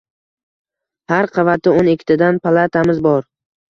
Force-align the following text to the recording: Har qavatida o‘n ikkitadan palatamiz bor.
Har 1.13 1.31
qavatida 1.37 1.77
o‘n 1.85 1.95
ikkitadan 1.95 2.45
palatamiz 2.49 3.09
bor. 3.11 3.27